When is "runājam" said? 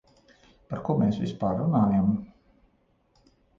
1.61-2.11